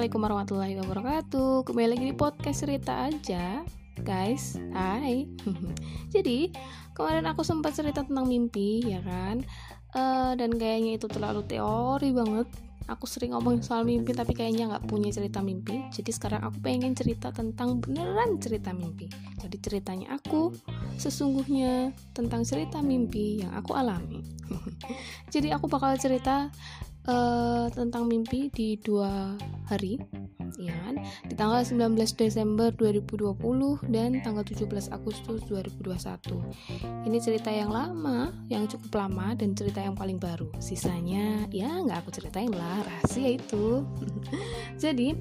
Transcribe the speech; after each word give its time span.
Assalamualaikum 0.00 0.24
warahmatullahi 0.32 0.76
wabarakatuh. 0.80 1.52
Kembali 1.68 1.88
lagi 1.92 2.04
di 2.08 2.16
podcast 2.16 2.64
cerita 2.64 3.04
aja 3.04 3.60
Guys, 4.00 4.56
hai. 4.72 5.28
Jadi, 6.16 6.48
kemarin 6.96 7.28
aku 7.28 7.44
sempat 7.44 7.76
cerita 7.76 8.00
tentang 8.00 8.24
mimpi, 8.24 8.80
ya 8.80 9.04
kan? 9.04 9.44
Uh, 9.92 10.32
Dan 10.40 10.56
kayaknya 10.56 10.96
itu 10.96 11.04
terlalu 11.04 11.44
teori 11.44 12.16
banget. 12.16 12.48
Aku 12.88 13.04
sering 13.04 13.36
ngomong 13.36 13.60
soal 13.60 13.84
mimpi 13.84 14.16
tapi 14.16 14.32
kayaknya 14.32 14.72
nggak 14.72 14.88
punya 14.88 15.12
cerita 15.12 15.44
mimpi. 15.44 15.84
Jadi 15.92 16.10
sekarang 16.16 16.48
aku 16.48 16.64
pengen 16.64 16.96
cerita 16.96 17.28
tentang 17.28 17.84
beneran 17.84 18.40
cerita 18.40 18.72
mimpi. 18.72 19.04
Jadi 19.36 19.56
ceritanya 19.60 20.16
aku 20.16 20.48
sesungguhnya 20.96 21.92
tentang 22.16 22.40
cerita 22.48 22.80
mimpi 22.80 23.44
yang 23.44 23.52
aku 23.52 23.76
alami. 23.76 24.24
Jadi 25.34 25.52
aku 25.52 25.68
bakal 25.68 25.92
cerita 26.00 26.48
uh, 27.06 27.66
tentang 27.72 28.08
mimpi 28.10 28.50
di 28.52 28.76
dua 28.80 29.36
hari 29.70 30.00
ya 30.58 30.74
kan? 30.84 31.00
Di 31.24 31.34
tanggal 31.38 31.62
19 31.62 31.94
Desember 32.18 32.74
2020 32.74 33.38
dan 33.88 34.18
tanggal 34.20 34.42
17 34.42 34.66
Agustus 34.90 35.40
2021 35.46 37.06
ini 37.06 37.18
cerita 37.22 37.48
yang 37.48 37.70
lama 37.70 38.34
yang 38.50 38.66
cukup 38.66 39.06
lama 39.06 39.32
dan 39.38 39.54
cerita 39.54 39.80
yang 39.80 39.94
paling 39.94 40.18
baru. 40.18 40.50
Sisanya 40.58 41.46
ya 41.54 41.70
nggak 41.70 42.04
aku 42.04 42.10
ceritain 42.10 42.50
lah 42.50 42.82
rahasia 42.82 43.38
itu. 43.38 43.86
Jadi 44.82 45.14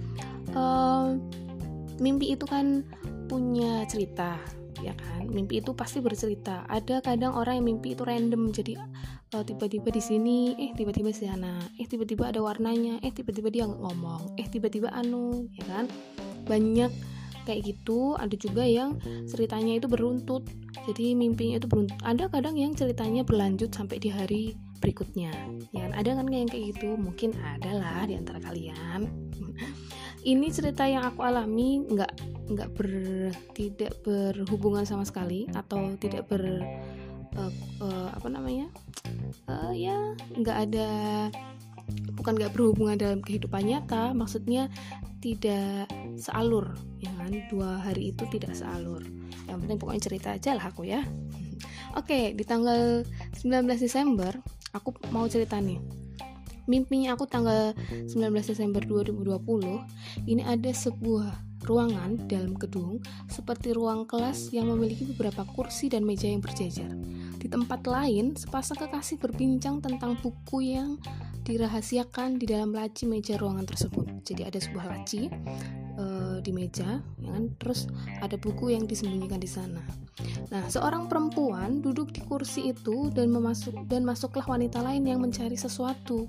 uh, 0.57 1.13
mimpi 2.01 2.33
itu 2.33 2.47
kan 2.47 2.81
punya 3.29 3.85
cerita 3.85 4.41
ya 4.81 4.93
kan? 4.95 5.27
Mimpi 5.29 5.61
itu 5.61 5.71
pasti 5.75 5.99
bercerita. 5.99 6.63
Ada 6.67 7.03
kadang 7.03 7.35
orang 7.35 7.61
yang 7.61 7.75
mimpi 7.75 7.93
itu 7.93 8.03
random 8.03 8.51
jadi 8.51 8.79
uh, 9.35 9.43
tiba-tiba 9.43 9.89
di 9.91 10.01
sini 10.01 10.37
eh 10.57 10.71
tiba-tiba 10.73 11.13
di 11.13 11.19
sana 11.25 11.59
eh 11.77 11.85
tiba-tiba 11.85 12.29
ada 12.31 12.39
warnanya 12.41 12.99
eh 13.05 13.13
tiba-tiba 13.13 13.49
dia 13.53 13.65
ngomong 13.67 14.39
eh 14.39 14.47
tiba-tiba 14.47 14.89
anu 14.91 15.47
ya 15.55 15.65
kan? 15.67 15.85
Banyak 16.49 16.91
kayak 17.49 17.65
gitu. 17.65 18.13
Ada 18.13 18.35
juga 18.37 18.61
yang 18.61 19.01
ceritanya 19.25 19.81
itu 19.81 19.89
beruntut. 19.89 20.45
Jadi 20.85 21.17
mimpinya 21.17 21.57
itu 21.57 21.65
beruntut. 21.65 21.97
Ada 22.05 22.29
kadang 22.29 22.55
yang 22.57 22.77
ceritanya 22.77 23.25
berlanjut 23.25 23.73
sampai 23.73 23.97
di 23.97 24.13
hari 24.13 24.53
berikutnya. 24.77 25.33
Ya 25.73 25.89
kan? 25.89 25.93
Ada 25.97 26.09
kan 26.21 26.29
yang 26.29 26.45
kayak 26.45 26.77
gitu? 26.77 26.93
Mungkin 26.93 27.33
ada 27.41 27.73
lah 27.73 28.05
di 28.05 28.13
antara 28.13 28.37
kalian. 28.37 29.09
Ini 30.31 30.47
cerita 30.51 30.83
yang 30.83 31.07
aku 31.07 31.23
alami 31.23 31.79
nggak 31.87 32.38
nggak 32.49 32.69
ber 32.73 32.89
tidak 33.53 33.93
berhubungan 34.01 34.83
sama 34.83 35.05
sekali 35.05 35.45
atau 35.53 35.93
tidak 36.01 36.25
ber 36.25 36.65
uh, 37.37 37.53
uh, 37.81 38.09
apa 38.13 38.27
namanya 38.27 38.67
uh, 39.45 39.73
ya 39.73 40.17
nggak 40.33 40.57
ada 40.69 40.89
bukan 42.13 42.37
nggak 42.37 42.53
berhubungan 42.53 42.97
dalam 42.97 43.19
kehidupan 43.21 43.65
nyata 43.65 44.13
maksudnya 44.13 44.69
tidak 45.19 45.89
sealur 46.15 46.75
ya 46.99 47.11
kan? 47.19 47.31
Dua 47.51 47.79
hari 47.79 48.15
itu 48.15 48.23
tidak 48.31 48.55
sealur. 48.55 49.03
Yang 49.47 49.57
penting 49.65 49.77
pokoknya 49.79 50.03
cerita 50.03 50.29
aja 50.35 50.51
lah 50.55 50.65
aku 50.71 50.87
ya. 50.87 51.03
Oke 51.99 52.35
di 52.35 52.43
tanggal 52.45 53.03
19 53.35 53.65
Desember 53.79 54.31
aku 54.71 54.95
mau 55.11 55.27
cerita 55.27 55.59
nih. 55.59 55.79
Mimpinya 56.69 57.17
aku 57.17 57.25
tanggal 57.25 57.73
19 57.89 58.13
Desember 58.45 58.81
2020 58.85 60.29
ini 60.29 60.45
ada 60.45 60.69
sebuah 60.69 61.48
ruangan 61.65 62.29
dalam 62.29 62.55
gedung 62.55 63.03
seperti 63.27 63.75
ruang 63.75 64.07
kelas 64.07 64.51
yang 64.55 64.71
memiliki 64.71 65.03
beberapa 65.11 65.43
kursi 65.43 65.91
dan 65.91 66.07
meja 66.07 66.29
yang 66.29 66.39
berjejer. 66.39 66.91
Di 67.39 67.47
tempat 67.47 67.87
lain, 67.87 68.35
sepasang 68.35 68.79
kekasih 68.79 69.19
berbincang 69.19 69.79
tentang 69.83 70.15
buku 70.19 70.75
yang 70.75 70.99
dirahasiakan 71.43 72.37
di 72.37 72.45
dalam 72.45 72.69
laci 72.75 73.09
meja 73.09 73.39
ruangan 73.39 73.65
tersebut. 73.65 74.05
Jadi 74.21 74.45
ada 74.45 74.59
sebuah 74.61 74.85
laci 74.85 75.33
uh, 75.97 76.37
di 76.43 76.51
meja, 76.53 77.01
ya 77.17 77.29
kan? 77.33 77.49
Terus 77.57 77.89
ada 78.21 78.37
buku 78.37 78.75
yang 78.75 78.85
disembunyikan 78.85 79.41
di 79.41 79.49
sana. 79.49 79.81
Nah, 80.51 80.67
seorang 80.67 81.07
perempuan 81.07 81.81
duduk 81.81 82.11
di 82.13 82.21
kursi 82.21 82.69
itu 82.69 83.09
dan 83.09 83.31
memasuk 83.33 83.73
dan 83.89 84.05
masuklah 84.05 84.45
wanita 84.45 84.83
lain 84.83 85.07
yang 85.07 85.23
mencari 85.23 85.55
sesuatu 85.55 86.27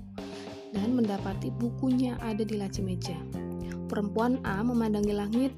dan 0.71 0.95
mendapati 0.95 1.51
bukunya 1.51 2.15
ada 2.23 2.41
di 2.41 2.55
laci 2.55 2.81
meja. 2.81 3.50
Perempuan 3.91 4.39
A 4.47 4.63
memandangi 4.63 5.11
langit 5.11 5.51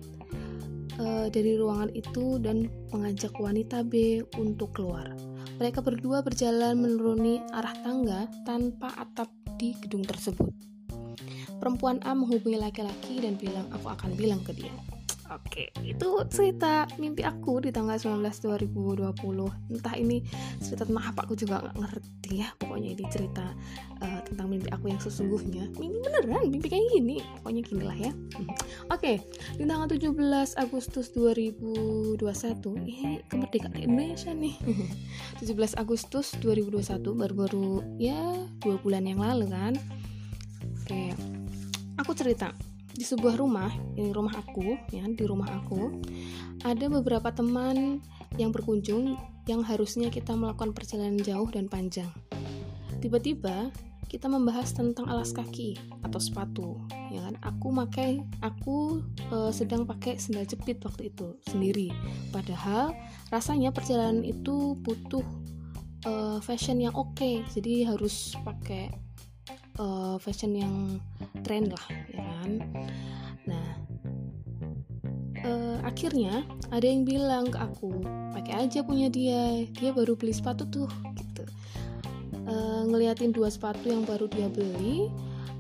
e, 0.97 1.29
dari 1.29 1.53
ruangan 1.53 1.94
itu 1.94 2.41
dan 2.41 2.66
mengajak 2.89 3.38
wanita 3.38 3.85
B 3.85 4.25
untuk 4.41 4.73
keluar. 4.73 5.13
Mereka 5.61 5.85
berdua 5.85 6.25
berjalan 6.25 6.81
menuruni 6.81 7.38
arah 7.53 7.77
tangga 7.85 8.25
tanpa 8.41 8.89
atap 8.97 9.29
di 9.61 9.77
gedung 9.77 10.01
tersebut. 10.01 10.49
Perempuan 11.61 12.01
A 12.01 12.17
menghubungi 12.17 12.57
laki-laki 12.57 13.21
dan 13.21 13.38
bilang, 13.38 13.69
"Aku 13.69 13.85
akan 13.85 14.17
bilang 14.17 14.41
ke 14.41 14.57
dia." 14.57 14.73
Oke, 15.31 15.72
itu 15.88 16.09
cerita 16.28 16.84
mimpi 17.00 17.23
aku 17.23 17.63
di 17.63 17.72
tanggal 17.72 17.95
19 17.95 18.28
2020. 18.44 19.16
Entah 19.72 19.95
ini 19.95 20.19
cerita 20.59 20.84
tentang 20.84 21.16
apa 21.16 21.23
aku 21.23 21.39
juga 21.39 21.63
nggak 21.63 21.78
ngerti 21.79 22.31
ya. 22.44 22.51
Pokoknya 22.59 22.89
ini 22.91 23.03
cerita 23.07 23.45
uh, 24.03 24.19
tentang 24.28 24.51
mimpi 24.51 24.67
aku 24.75 24.91
yang 24.91 25.00
sesungguhnya. 25.00 25.72
Mimpi 25.79 25.97
beneran, 26.03 26.51
mimpi 26.51 26.67
kayak 26.67 26.91
gini. 26.91 27.23
Pokoknya 27.39 27.62
gini 27.63 27.83
lah 27.88 27.97
ya. 27.97 28.12
Oke, 28.91 29.23
di 29.56 29.63
tanggal 29.63 29.88
17 29.88 30.12
Agustus 30.59 31.16
2021, 31.16 32.19
ini 32.83 33.23
kemerdekaan 33.31 33.79
Indonesia 33.79 34.35
nih. 34.35 34.59
17 35.39 35.79
Agustus 35.79 36.35
2021 36.44 37.00
baru-baru 37.16 37.79
ya 37.95 38.44
dua 38.59 38.75
bulan 38.83 39.07
yang 39.07 39.23
lalu 39.23 39.47
kan. 39.47 39.73
Oke, 40.83 41.16
aku 41.95 42.12
cerita 42.12 42.51
di 42.93 43.01
sebuah 43.01 43.41
rumah, 43.41 43.73
ini 43.97 44.13
rumah 44.13 44.37
aku, 44.37 44.77
ya, 44.93 45.01
di 45.09 45.25
rumah 45.25 45.49
aku 45.49 45.97
ada 46.61 46.85
beberapa 46.87 47.33
teman 47.33 47.99
yang 48.37 48.53
berkunjung 48.53 49.17
yang 49.49 49.65
harusnya 49.65 50.07
kita 50.07 50.37
melakukan 50.37 50.71
perjalanan 50.71 51.19
jauh 51.19 51.49
dan 51.49 51.67
panjang. 51.67 52.07
Tiba-tiba 53.01 53.73
kita 54.07 54.29
membahas 54.29 54.69
tentang 54.77 55.09
alas 55.09 55.33
kaki 55.33 55.73
atau 56.05 56.21
sepatu, 56.21 56.77
ya 57.09 57.25
kan? 57.25 57.35
Aku 57.41 57.73
pakai, 57.73 58.21
aku 58.45 59.01
e, 59.33 59.49
sedang 59.49 59.89
pakai 59.89 60.21
sendal 60.21 60.45
jepit 60.45 60.77
waktu 60.85 61.09
itu 61.09 61.33
sendiri. 61.49 61.89
Padahal 62.29 62.93
rasanya 63.33 63.73
perjalanan 63.73 64.21
itu 64.21 64.77
butuh 64.85 65.25
e, 66.05 66.37
fashion 66.45 66.77
yang 66.77 66.93
oke, 66.93 67.17
okay, 67.17 67.41
jadi 67.57 67.89
harus 67.89 68.37
pakai 68.45 68.93
uh, 69.79 70.16
fashion 70.22 70.53
yang 70.57 70.75
tren 71.41 71.69
lah 71.69 71.85
ya 72.11 72.22
kan? 72.22 72.51
Nah 73.47 73.67
uh, 75.44 75.78
akhirnya 75.85 76.44
ada 76.72 76.85
yang 76.85 77.03
bilang 77.06 77.51
ke 77.51 77.59
aku 77.59 78.01
pakai 78.33 78.67
aja 78.67 78.81
punya 78.81 79.07
dia 79.12 79.67
dia 79.75 79.89
baru 79.94 80.17
beli 80.17 80.33
sepatu 80.33 80.66
tuh 80.69 80.89
gitu. 81.17 81.44
Uh, 82.44 82.83
ngeliatin 82.91 83.31
dua 83.31 83.47
sepatu 83.47 83.88
yang 83.88 84.03
baru 84.03 84.28
dia 84.28 84.51
beli 84.51 85.07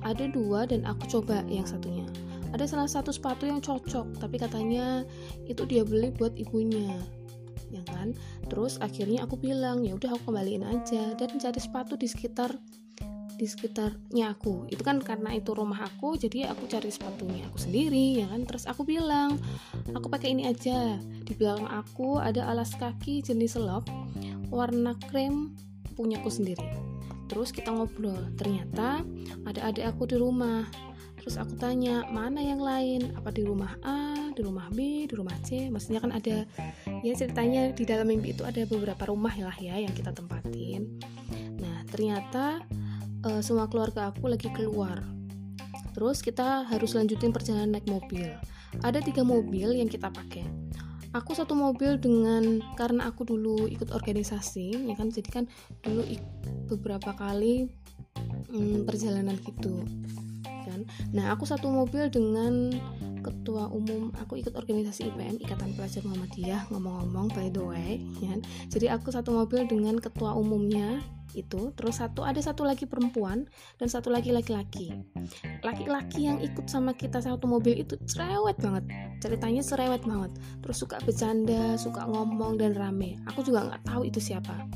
ada 0.03 0.27
dua 0.27 0.67
dan 0.67 0.83
aku 0.83 1.07
coba 1.07 1.47
yang 1.47 1.63
satunya. 1.63 2.03
Ada 2.53 2.69
salah 2.69 2.89
satu 2.91 3.09
sepatu 3.09 3.49
yang 3.49 3.63
cocok 3.63 4.19
tapi 4.19 4.37
katanya 4.37 5.07
itu 5.49 5.63
dia 5.65 5.81
beli 5.81 6.13
buat 6.13 6.35
ibunya 6.37 7.01
ya 7.73 7.81
kan? 7.89 8.13
Terus 8.51 8.77
akhirnya 8.77 9.25
aku 9.25 9.39
bilang 9.39 9.81
ya 9.81 9.97
udah 9.97 10.13
aku 10.13 10.29
kembaliin 10.29 10.61
aja 10.61 11.17
dan 11.17 11.29
cari 11.41 11.57
sepatu 11.57 11.97
di 11.97 12.05
sekitar 12.05 12.53
di 13.43 13.51
sekitarnya 13.51 14.31
aku. 14.31 14.71
Itu 14.71 14.87
kan 14.87 15.03
karena 15.03 15.35
itu 15.35 15.51
rumah 15.51 15.83
aku 15.83 16.15
jadi 16.15 16.47
aku 16.55 16.71
cari 16.71 16.87
sepatunya 16.87 17.43
aku 17.51 17.59
sendiri 17.59 18.23
ya 18.23 18.31
kan? 18.31 18.47
Terus 18.47 18.63
aku 18.71 18.87
bilang 18.87 19.35
aku 19.91 20.07
pakai 20.07 20.31
ini 20.31 20.47
aja. 20.47 20.95
Di 21.27 21.35
belakang 21.35 21.67
aku 21.67 22.23
ada 22.23 22.47
alas 22.47 22.71
kaki 22.79 23.19
jenis 23.19 23.59
selop 23.59 23.83
warna 24.47 24.95
krem 25.11 25.51
punyaku 25.99 26.31
sendiri. 26.31 26.63
Terus 27.27 27.51
kita 27.51 27.75
ngobrol. 27.75 28.31
Ternyata 28.39 29.03
ada 29.43 29.59
adik 29.67 29.91
aku 29.91 30.07
di 30.07 30.15
rumah. 30.15 30.63
Terus 31.19 31.35
aku 31.35 31.59
tanya 31.59 32.07
mana 32.07 32.39
yang 32.39 32.63
lain? 32.63 33.11
Apa 33.19 33.31
di 33.35 33.43
rumah 33.43 33.75
A 33.83 34.31
di 34.31 34.39
rumah 34.39 34.71
B 34.71 35.03
di 35.03 35.15
rumah 35.19 35.35
C? 35.43 35.67
Maksudnya 35.67 35.99
kan 35.99 36.15
ada 36.15 36.47
ya 37.03 37.11
ceritanya 37.11 37.75
di 37.75 37.83
dalam 37.83 38.07
mimpi 38.07 38.31
itu 38.35 38.47
ada 38.47 38.63
beberapa 38.63 39.11
rumah 39.11 39.35
lah 39.35 39.55
ya 39.59 39.75
yang 39.83 39.91
kita 39.91 40.15
tempatin. 40.15 40.87
Nah 41.59 41.83
ternyata 41.91 42.63
uh, 43.25 43.41
semua 43.43 43.67
keluarga 43.71 44.11
aku 44.11 44.27
lagi 44.27 44.51
keluar. 44.51 45.01
Terus 45.93 46.25
kita 46.25 46.65
harus 46.67 46.97
lanjutin 46.97 47.29
perjalanan 47.29 47.77
naik 47.77 47.87
mobil. 47.87 48.25
Ada 48.81 48.99
tiga 49.05 49.21
mobil 49.21 49.77
yang 49.77 49.87
kita 49.87 50.09
pakai. 50.09 50.45
Aku 51.13 51.37
satu 51.37 51.53
mobil 51.53 52.01
dengan 52.01 52.57
karena 52.73 53.05
aku 53.05 53.21
dulu 53.21 53.69
ikut 53.69 53.93
organisasi, 53.93 54.89
ya 54.89 54.97
kan, 54.97 55.13
jadi 55.13 55.29
kan 55.29 55.45
dulu 55.85 56.01
beberapa 56.73 57.13
kali 57.13 57.69
hmm, 58.49 58.89
perjalanan 58.89 59.37
gitu, 59.45 59.85
kan. 60.65 60.89
Nah 61.13 61.29
aku 61.29 61.45
satu 61.45 61.69
mobil 61.69 62.09
dengan 62.09 62.73
ketua 63.23 63.71
umum 63.71 64.11
aku 64.19 64.43
ikut 64.43 64.51
organisasi 64.53 65.07
IPM 65.15 65.39
Ikatan 65.39 65.73
Pelajar 65.79 66.03
Muhammadiyah 66.03 66.67
ngomong-ngomong 66.69 67.31
by 67.31 67.47
the 67.49 67.63
way 67.63 68.03
ya. 68.19 68.35
jadi 68.67 68.99
aku 68.99 69.15
satu 69.15 69.31
mobil 69.31 69.63
dengan 69.65 69.95
ketua 69.97 70.35
umumnya 70.35 70.99
itu 71.33 71.73
terus 71.73 71.97
satu 71.97 72.21
ada 72.21 72.37
satu 72.37 72.61
lagi 72.61 72.85
perempuan 72.85 73.49
dan 73.81 73.87
satu 73.89 74.13
lagi 74.13 74.29
laki-laki. 74.29 74.93
Laki-laki 75.65 76.29
yang 76.29 76.37
ikut 76.37 76.69
sama 76.69 76.93
kita 76.93 77.25
satu 77.25 77.49
mobil 77.49 77.81
itu 77.81 77.97
cerewet 78.05 78.53
banget 78.61 78.85
ceritanya 79.17 79.65
cerewet 79.65 80.03
banget. 80.05 80.31
Terus 80.61 80.77
suka 80.77 81.01
bercanda 81.01 81.79
suka 81.79 82.05
ngomong 82.05 82.61
dan 82.61 82.77
rame. 82.77 83.17
Aku 83.33 83.41
juga 83.41 83.65
nggak 83.65 83.83
tahu 83.87 84.05
itu 84.07 84.21
siapa. 84.21 84.67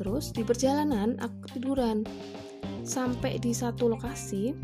Terus 0.00 0.32
di 0.32 0.42
perjalanan 0.42 1.20
aku 1.20 1.60
tiduran 1.60 2.02
sampai 2.82 3.36
di 3.36 3.52
satu 3.52 3.92
lokasi 3.92 4.56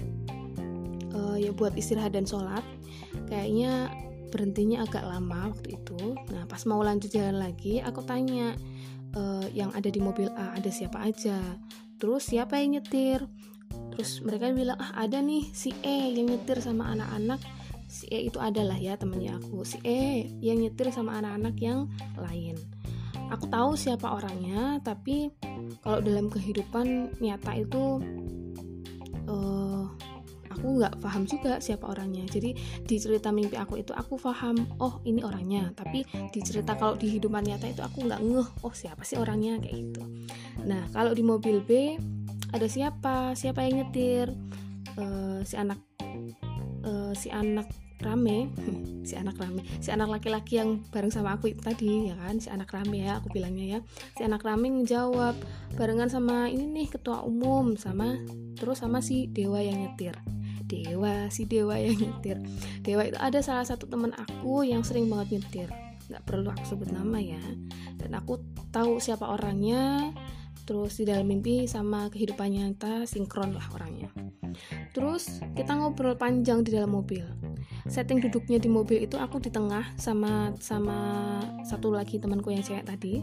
uh, 1.16 1.36
ya 1.40 1.50
buat 1.56 1.72
istirahat 1.72 2.12
dan 2.12 2.28
sholat 2.28 2.62
kayaknya 3.32 3.88
berhentinya 4.28 4.84
agak 4.84 5.06
lama 5.06 5.48
waktu 5.48 5.80
itu. 5.80 6.18
Nah 6.28 6.44
pas 6.44 6.60
mau 6.68 6.84
lanjut 6.84 7.08
jalan 7.08 7.40
lagi 7.40 7.80
aku 7.80 8.04
tanya 8.04 8.52
uh, 9.16 9.46
yang 9.56 9.72
ada 9.72 9.88
di 9.88 9.98
mobil 10.02 10.28
A 10.36 10.52
ada 10.54 10.68
siapa 10.68 11.00
aja? 11.00 11.40
Terus 11.96 12.28
siapa 12.28 12.60
yang 12.60 12.76
nyetir? 12.76 13.24
Terus 13.96 14.20
mereka 14.20 14.52
bilang 14.52 14.76
ah 14.76 14.92
ada 15.00 15.24
nih 15.24 15.48
si 15.56 15.72
E 15.80 16.12
yang 16.12 16.28
nyetir 16.28 16.60
sama 16.60 16.92
anak-anak. 16.92 17.40
Si 17.88 18.04
E 18.12 18.28
itu 18.28 18.36
adalah 18.42 18.76
ya 18.76 18.98
temennya 19.00 19.40
aku. 19.40 19.64
Si 19.64 19.80
E 19.80 20.28
yang 20.44 20.60
nyetir 20.60 20.92
sama 20.92 21.16
anak-anak 21.16 21.56
yang 21.62 21.88
lain. 22.20 22.60
Aku 23.32 23.48
tahu 23.48 23.74
siapa 23.74 24.12
orangnya 24.12 24.78
tapi 24.84 25.32
kalau 25.82 25.98
dalam 25.98 26.30
kehidupan 26.30 27.18
nyata 27.18 27.58
itu 27.58 27.98
uh, 29.26 29.90
aku 30.56 30.80
nggak 30.80 31.04
paham 31.04 31.28
juga 31.28 31.60
siapa 31.60 31.92
orangnya. 31.92 32.24
Jadi 32.24 32.56
di 32.82 32.96
cerita 32.96 33.28
mimpi 33.28 33.60
aku 33.60 33.76
itu 33.76 33.92
aku 33.92 34.16
paham 34.16 34.56
oh 34.80 35.04
ini 35.04 35.20
orangnya. 35.20 35.68
Tapi 35.76 36.02
di 36.32 36.40
cerita 36.40 36.72
kalau 36.80 36.96
di 36.96 37.12
hidupan 37.12 37.44
nyata 37.44 37.68
itu 37.68 37.84
aku 37.84 38.08
nggak 38.08 38.20
ngeh 38.24 38.48
oh 38.64 38.72
siapa 38.72 39.04
sih 39.04 39.20
orangnya 39.20 39.60
kayak 39.60 39.76
gitu. 39.76 40.02
Nah 40.64 40.88
kalau 40.96 41.12
di 41.12 41.20
mobil 41.20 41.60
B 41.60 42.00
ada 42.56 42.64
siapa? 42.64 43.36
Siapa 43.36 43.60
yang 43.68 43.84
nyetir? 43.84 44.32
Uh, 44.96 45.44
si 45.44 45.60
anak 45.60 45.76
uh, 46.88 47.12
si 47.12 47.28
anak 47.28 47.68
rame. 48.00 48.48
Si 49.06 49.14
anak 49.14 49.38
rame. 49.38 49.62
Si 49.78 49.94
anak 49.94 50.10
laki-laki 50.10 50.58
yang 50.58 50.82
bareng 50.90 51.14
sama 51.14 51.38
aku 51.38 51.54
itu 51.54 51.62
tadi 51.62 52.10
ya 52.10 52.18
kan? 52.18 52.42
Si 52.42 52.50
anak 52.50 52.74
rame 52.74 53.06
ya 53.06 53.22
aku 53.22 53.30
bilangnya 53.30 53.78
ya. 53.78 53.80
Si 54.18 54.26
anak 54.26 54.42
rame 54.42 54.66
ngejawab 54.66 55.38
barengan 55.78 56.10
sama 56.10 56.50
ini 56.50 56.66
nih 56.66 56.90
ketua 56.90 57.22
umum 57.22 57.78
sama 57.78 58.18
terus 58.56 58.82
sama 58.82 59.04
si 59.04 59.28
dewa 59.28 59.60
yang 59.60 59.78
nyetir 59.78 60.16
Dewa 60.66 61.30
si 61.30 61.46
Dewa 61.46 61.78
yang 61.78 61.94
nyetir. 61.94 62.38
Dewa 62.82 63.06
itu 63.06 63.18
ada 63.18 63.38
salah 63.40 63.62
satu 63.62 63.86
teman 63.86 64.10
aku 64.14 64.66
yang 64.66 64.82
sering 64.82 65.06
banget 65.06 65.38
nyetir. 65.38 65.68
Nggak 66.10 66.22
perlu 66.26 66.50
aku 66.50 66.64
sebut 66.66 66.90
nama 66.90 67.18
ya. 67.22 67.42
Dan 67.96 68.14
aku 68.18 68.42
tahu 68.74 68.98
siapa 68.98 69.26
orangnya 69.26 70.10
terus 70.66 70.98
di 70.98 71.06
dalam 71.06 71.30
mimpi 71.30 71.70
sama 71.70 72.10
kehidupan 72.10 72.50
nyata 72.50 73.06
sinkron 73.06 73.54
lah 73.54 73.66
orangnya. 73.70 74.10
Terus 74.90 75.38
kita 75.54 75.78
ngobrol 75.78 76.18
panjang 76.18 76.66
di 76.66 76.74
dalam 76.74 76.90
mobil. 76.90 77.22
Setting 77.86 78.18
duduknya 78.18 78.58
di 78.58 78.66
mobil 78.66 79.06
itu 79.06 79.14
aku 79.14 79.38
di 79.38 79.54
tengah 79.54 79.94
sama 79.94 80.50
sama 80.58 80.98
satu 81.62 81.94
lagi 81.94 82.18
temanku 82.18 82.50
yang 82.50 82.66
cewek 82.66 82.82
tadi. 82.82 83.22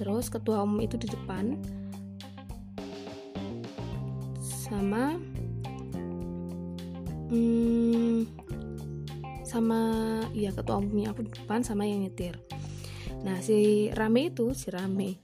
Terus 0.00 0.32
ketua 0.32 0.64
umum 0.64 0.80
itu 0.80 0.96
di 0.96 1.12
depan. 1.12 1.60
Sama 4.40 5.20
hmm, 7.28 8.18
sama 9.48 9.80
ya 10.36 10.52
ketua 10.52 10.80
umumnya 10.80 11.16
aku 11.16 11.24
di 11.24 11.32
depan 11.32 11.64
sama 11.64 11.88
yang 11.88 12.04
nyetir. 12.04 12.36
Nah 13.24 13.40
si 13.40 13.88
rame 13.96 14.28
itu 14.28 14.52
si 14.52 14.68
rame 14.68 15.18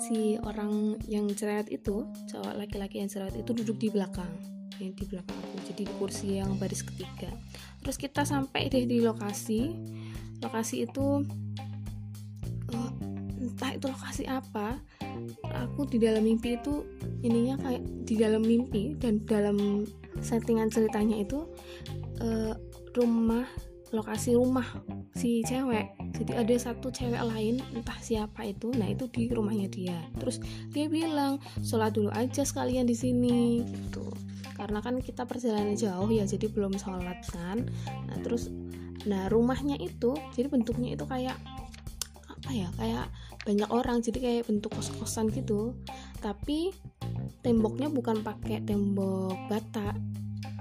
si 0.00 0.40
orang 0.42 0.98
yang 1.06 1.30
cerewet 1.30 1.70
itu 1.70 2.08
cowok 2.26 2.58
laki-laki 2.58 2.98
yang 2.98 3.10
cerewet 3.12 3.36
itu 3.38 3.50
duduk 3.54 3.76
di 3.78 3.88
belakang 3.92 4.32
yang 4.80 4.96
di 4.96 5.04
belakang 5.06 5.36
aku 5.36 5.56
jadi 5.70 5.82
di 5.86 5.94
kursi 6.00 6.28
yang 6.40 6.56
baris 6.56 6.82
ketiga. 6.82 7.30
Terus 7.84 7.96
kita 8.00 8.24
sampai 8.24 8.72
deh 8.72 8.88
di 8.88 9.04
lokasi. 9.04 9.76
Lokasi 10.40 10.88
itu 10.88 11.20
uh, 12.72 12.92
entah 13.40 13.76
itu 13.76 13.86
lokasi 13.92 14.24
apa 14.24 14.80
aku 15.52 15.84
di 15.84 16.00
dalam 16.00 16.24
mimpi 16.24 16.56
itu 16.56 16.84
ininya 17.20 17.60
kayak 17.60 17.82
di 18.08 18.14
dalam 18.16 18.40
mimpi 18.40 18.96
dan 18.96 19.20
dalam 19.28 19.84
settingan 20.20 20.68
ceritanya 20.68 21.20
itu 21.20 21.48
uh, 22.20 22.54
rumah 22.96 23.44
lokasi 23.90 24.38
rumah 24.38 24.66
si 25.18 25.42
cewek. 25.42 25.98
Jadi 26.14 26.32
ada 26.38 26.54
satu 26.54 26.94
cewek 26.94 27.18
lain 27.26 27.58
entah 27.74 27.98
siapa 27.98 28.46
itu 28.46 28.70
nah 28.70 28.86
itu 28.86 29.10
di 29.10 29.26
rumahnya 29.30 29.66
dia. 29.66 29.98
Terus 30.18 30.38
dia 30.70 30.86
bilang 30.86 31.42
sholat 31.62 31.94
dulu 31.94 32.10
aja 32.14 32.46
sekalian 32.46 32.86
di 32.86 32.94
sini. 32.94 33.66
Gitu. 33.66 34.06
Karena 34.54 34.78
kan 34.78 35.02
kita 35.02 35.26
perjalanan 35.26 35.74
jauh 35.74 36.06
ya 36.06 36.22
jadi 36.22 36.46
belum 36.46 36.78
sholat 36.78 37.18
kan. 37.34 37.66
Nah 38.06 38.16
terus 38.22 38.48
nah 39.08 39.26
rumahnya 39.32 39.80
itu 39.80 40.14
jadi 40.36 40.46
bentuknya 40.52 40.94
itu 40.94 41.04
kayak 41.08 41.34
apa 42.30 42.50
ya 42.52 42.68
kayak 42.78 43.06
banyak 43.42 43.68
orang 43.72 44.04
jadi 44.04 44.18
kayak 44.22 44.42
bentuk 44.46 44.70
kos-kosan 44.70 45.34
gitu. 45.34 45.74
Tapi 46.22 46.70
temboknya 47.40 47.88
bukan 47.88 48.22
pakai 48.26 48.62
tembok 48.66 49.36
bata 49.46 49.94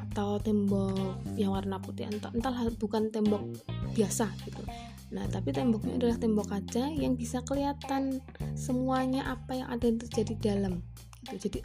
atau 0.09 0.41
tembok 0.41 1.21
yang 1.37 1.53
warna 1.53 1.77
putih. 1.77 2.09
Entah, 2.09 2.33
entahlah 2.33 2.67
bukan 2.77 3.13
tembok 3.13 3.45
biasa 3.93 4.29
gitu. 4.45 4.61
Nah 5.09 5.25
tapi 5.29 5.49
temboknya 5.53 5.97
adalah 5.97 6.17
tembok 6.17 6.47
kaca 6.49 6.93
yang 6.93 7.17
bisa 7.17 7.41
kelihatan 7.45 8.21
semuanya 8.53 9.25
apa 9.29 9.57
yang 9.57 9.67
ada 9.69 9.89
yang 9.89 9.97
terjadi 10.01 10.33
dalam 10.53 10.81
gitu. 11.25 11.49
Jadi 11.49 11.59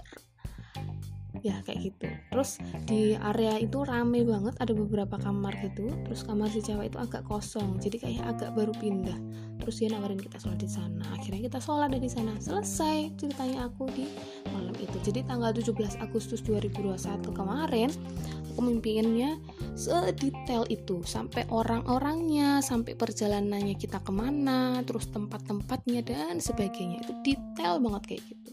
ya 1.45 1.61
kayak 1.61 1.93
gitu. 1.93 2.09
Terus 2.33 2.57
di 2.89 3.13
area 3.21 3.61
itu 3.61 3.85
rame 3.85 4.25
banget 4.25 4.57
ada 4.57 4.73
beberapa 4.73 5.21
kamar 5.21 5.53
gitu. 5.61 5.93
Terus 6.09 6.25
kamar 6.25 6.49
si 6.49 6.65
cewek 6.65 6.89
itu 6.89 6.99
agak 7.01 7.29
kosong 7.29 7.77
jadi 7.85 8.01
kayak 8.01 8.25
agak 8.25 8.51
baru 8.57 8.73
pindah. 8.81 9.19
Terus 9.61 9.81
dia 9.81 9.93
nawarin 9.93 10.21
kita 10.21 10.41
sholat 10.41 10.61
di 10.61 10.71
sana. 10.71 11.05
Akhirnya 11.13 11.45
kita 11.45 11.61
sholat 11.61 11.93
di 11.93 12.09
sana. 12.09 12.33
Selesai 12.41 13.13
ceritanya 13.21 13.69
aku 13.69 13.85
di 13.93 14.09
malam 14.85 15.01
itu 15.01 15.11
jadi 15.11 15.21
tanggal 15.25 15.51
17 15.57 16.05
Agustus 16.05 16.45
2021 16.45 17.33
kemarin 17.33 17.89
aku 18.53 18.61
mimpiinnya 18.61 19.41
sedetail 19.75 20.69
itu. 20.69 21.01
Sampai 21.09 21.49
orang-orangnya 21.49 22.61
sampai 22.61 22.93
perjalanannya 22.95 23.75
kita 23.81 24.05
ke 24.05 24.13
mana 24.13 24.85
terus 24.85 25.09
tempat-tempatnya 25.11 26.05
dan 26.05 26.39
sebagainya. 26.39 27.01
Itu 27.03 27.13
detail 27.25 27.81
banget 27.81 28.03
kayak 28.15 28.23
gitu. 28.29 28.53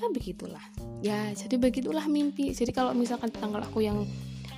Ya 0.00 0.06
begitulah. 0.10 0.64
Ya 1.04 1.20
jadi 1.36 1.60
begitulah 1.60 2.08
mimpi. 2.08 2.50
Jadi 2.56 2.72
kalau 2.72 2.96
misalkan 2.96 3.30
tanggal 3.30 3.62
aku 3.62 3.84
yang 3.84 4.02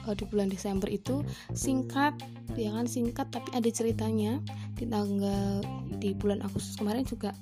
uh, 0.06 0.14
di 0.14 0.25
bulan 0.25 0.49
Desember 0.49 0.88
itu 0.88 1.20
singkat 1.52 2.16
ya 2.56 2.72
kan 2.72 2.87
singkat 2.88 3.28
tapi 3.28 3.50
ada 3.52 3.68
ceritanya. 3.68 4.40
Di 4.72 4.88
tanggal 4.88 5.60
di 6.00 6.16
bulan 6.16 6.40
Agustus 6.40 6.80
kemarin 6.80 7.04
juga 7.04 7.37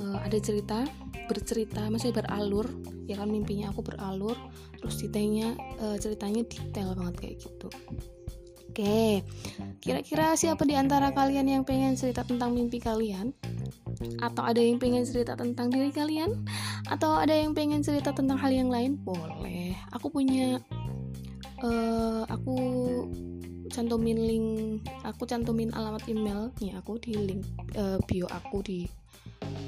uh, 0.00 0.18
ada 0.22 0.38
cerita 0.38 0.84
bercerita 1.26 1.86
masih 1.90 2.14
beralur 2.14 2.66
ya 3.10 3.18
kan 3.18 3.30
mimpinya 3.30 3.70
aku 3.74 3.82
beralur 3.82 4.38
terus 4.78 5.02
ceritanya 5.02 5.54
uh, 5.82 5.98
ceritanya 5.98 6.42
detail 6.46 6.94
banget 6.94 7.14
kayak 7.18 7.36
gitu 7.42 7.68
Oke, 8.76 9.24
kira-kira 9.80 10.36
siapa 10.36 10.60
di 10.68 10.76
antara 10.76 11.08
kalian 11.08 11.48
yang 11.48 11.64
pengen 11.64 11.96
cerita 11.96 12.20
tentang 12.28 12.52
mimpi 12.52 12.76
kalian? 12.76 13.32
Atau 14.20 14.44
ada 14.44 14.60
yang 14.60 14.76
pengen 14.76 15.00
cerita 15.00 15.32
tentang 15.32 15.72
diri 15.72 15.88
kalian? 15.88 16.44
Atau 16.84 17.16
ada 17.16 17.32
yang 17.32 17.56
pengen 17.56 17.80
cerita 17.80 18.12
tentang 18.12 18.36
hal 18.36 18.52
yang 18.52 18.68
lain? 18.68 19.00
Boleh. 19.00 19.72
Aku 19.96 20.12
punya, 20.12 20.60
uh, 21.64 22.28
aku 22.28 22.56
cantumin 23.72 24.20
link, 24.20 24.48
aku 25.08 25.24
cantumin 25.24 25.72
alamat 25.72 26.04
email 26.12 26.52
nih 26.60 26.76
aku 26.78 27.00
di 27.00 27.12
link 27.16 27.42
uh, 27.76 27.98
bio 28.06 28.28
aku 28.30 28.62
di 28.62 28.84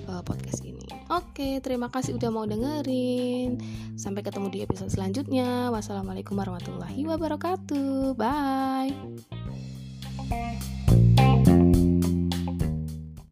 uh, 0.08 0.22
podcast 0.24 0.64
ini. 0.64 0.86
Oke, 1.08 1.60
terima 1.64 1.88
kasih 1.88 2.20
udah 2.20 2.30
mau 2.30 2.44
dengerin. 2.44 3.58
Sampai 3.96 4.20
ketemu 4.20 4.52
di 4.52 4.58
episode 4.64 4.92
selanjutnya. 4.92 5.72
Wassalamualaikum 5.72 6.36
warahmatullahi 6.36 7.02
wabarakatuh. 7.08 8.14
Bye. 8.14 8.94